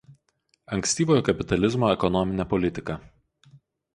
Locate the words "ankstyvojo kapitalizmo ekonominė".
0.77-2.47